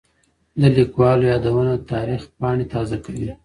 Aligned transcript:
د 0.59 0.61
لیکوالو 0.77 1.29
یادونه 1.31 1.73
د 1.77 1.83
تاریخ 1.93 2.21
پاڼې 2.37 2.65
تازه 2.73 2.97
کوي. 3.05 3.31